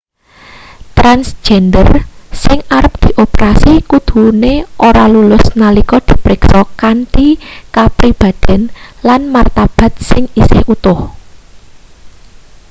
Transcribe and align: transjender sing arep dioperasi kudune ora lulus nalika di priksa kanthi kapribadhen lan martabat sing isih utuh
transjender 0.97 1.89
sing 2.43 2.59
arep 2.77 2.93
dioperasi 3.03 3.73
kudune 3.91 4.53
ora 4.89 5.03
lulus 5.13 5.45
nalika 5.61 5.97
di 6.07 6.15
priksa 6.25 6.61
kanthi 6.81 7.27
kapribadhen 7.75 8.61
lan 9.07 9.21
martabat 9.33 9.93
sing 10.09 10.23
isih 10.41 10.61
utuh 10.73 10.99